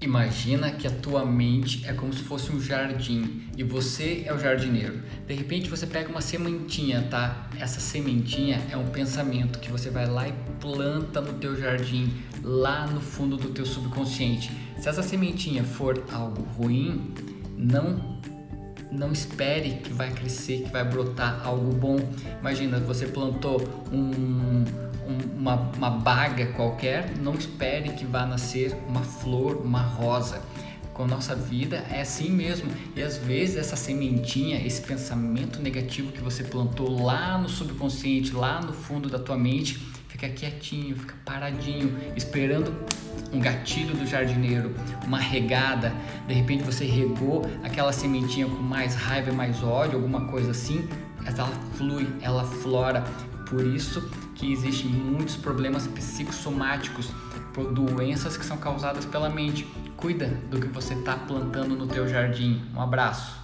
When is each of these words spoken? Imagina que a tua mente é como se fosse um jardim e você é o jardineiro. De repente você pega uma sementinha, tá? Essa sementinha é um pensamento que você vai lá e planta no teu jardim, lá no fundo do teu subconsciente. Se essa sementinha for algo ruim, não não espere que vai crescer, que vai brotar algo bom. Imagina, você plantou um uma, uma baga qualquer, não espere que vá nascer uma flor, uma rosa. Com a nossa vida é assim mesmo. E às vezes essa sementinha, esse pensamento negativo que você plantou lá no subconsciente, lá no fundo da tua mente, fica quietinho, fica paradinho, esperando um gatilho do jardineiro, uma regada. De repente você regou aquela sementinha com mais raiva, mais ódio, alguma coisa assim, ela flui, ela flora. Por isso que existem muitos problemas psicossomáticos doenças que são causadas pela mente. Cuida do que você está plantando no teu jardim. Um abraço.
Imagina 0.00 0.70
que 0.70 0.86
a 0.86 0.90
tua 0.90 1.26
mente 1.26 1.86
é 1.86 1.92
como 1.92 2.10
se 2.10 2.22
fosse 2.22 2.50
um 2.50 2.58
jardim 2.58 3.42
e 3.54 3.62
você 3.62 4.22
é 4.24 4.32
o 4.32 4.38
jardineiro. 4.38 5.02
De 5.26 5.34
repente 5.34 5.68
você 5.68 5.86
pega 5.86 6.08
uma 6.08 6.22
sementinha, 6.22 7.06
tá? 7.10 7.50
Essa 7.58 7.80
sementinha 7.80 8.62
é 8.70 8.78
um 8.78 8.86
pensamento 8.86 9.58
que 9.58 9.70
você 9.70 9.90
vai 9.90 10.06
lá 10.06 10.26
e 10.26 10.32
planta 10.58 11.20
no 11.20 11.34
teu 11.34 11.54
jardim, 11.54 12.14
lá 12.42 12.86
no 12.86 12.98
fundo 12.98 13.36
do 13.36 13.50
teu 13.50 13.66
subconsciente. 13.66 14.50
Se 14.78 14.88
essa 14.88 15.02
sementinha 15.02 15.62
for 15.64 16.02
algo 16.10 16.42
ruim, 16.56 17.12
não 17.54 18.18
não 18.90 19.12
espere 19.12 19.74
que 19.84 19.92
vai 19.92 20.10
crescer, 20.10 20.62
que 20.62 20.70
vai 20.70 20.82
brotar 20.82 21.42
algo 21.44 21.72
bom. 21.74 21.96
Imagina, 22.40 22.80
você 22.80 23.06
plantou 23.06 23.62
um 23.92 24.64
uma, 25.36 25.70
uma 25.76 25.90
baga 25.90 26.46
qualquer, 26.52 27.16
não 27.16 27.34
espere 27.34 27.90
que 27.90 28.04
vá 28.04 28.26
nascer 28.26 28.76
uma 28.88 29.02
flor, 29.02 29.56
uma 29.56 29.82
rosa. 29.82 30.42
Com 30.94 31.04
a 31.04 31.06
nossa 31.06 31.34
vida 31.34 31.84
é 31.90 32.02
assim 32.02 32.30
mesmo. 32.30 32.70
E 32.94 33.02
às 33.02 33.16
vezes 33.16 33.56
essa 33.56 33.76
sementinha, 33.76 34.64
esse 34.66 34.82
pensamento 34.82 35.60
negativo 35.60 36.12
que 36.12 36.20
você 36.20 36.44
plantou 36.44 37.02
lá 37.02 37.38
no 37.38 37.48
subconsciente, 37.48 38.32
lá 38.32 38.60
no 38.60 38.72
fundo 38.72 39.08
da 39.08 39.18
tua 39.18 39.38
mente, 39.38 39.78
fica 40.08 40.28
quietinho, 40.28 40.96
fica 40.96 41.14
paradinho, 41.24 41.96
esperando 42.14 42.74
um 43.32 43.40
gatilho 43.40 43.94
do 43.94 44.06
jardineiro, 44.06 44.74
uma 45.06 45.18
regada. 45.18 45.92
De 46.26 46.34
repente 46.34 46.62
você 46.62 46.84
regou 46.84 47.42
aquela 47.62 47.92
sementinha 47.92 48.46
com 48.46 48.62
mais 48.62 48.94
raiva, 48.94 49.32
mais 49.32 49.62
ódio, 49.62 49.96
alguma 49.96 50.26
coisa 50.26 50.50
assim, 50.50 50.86
ela 51.24 51.50
flui, 51.76 52.06
ela 52.20 52.44
flora. 52.44 53.04
Por 53.50 53.66
isso 53.66 54.08
que 54.36 54.52
existem 54.52 54.88
muitos 54.88 55.34
problemas 55.36 55.86
psicossomáticos 55.88 57.10
doenças 57.74 58.36
que 58.36 58.44
são 58.44 58.56
causadas 58.56 59.04
pela 59.04 59.28
mente. 59.28 59.66
Cuida 59.96 60.28
do 60.48 60.60
que 60.60 60.68
você 60.68 60.94
está 60.94 61.16
plantando 61.16 61.76
no 61.76 61.86
teu 61.86 62.08
jardim. 62.08 62.62
Um 62.74 62.80
abraço. 62.80 63.39